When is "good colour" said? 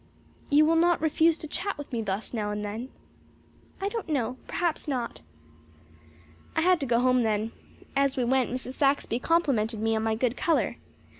10.15-10.77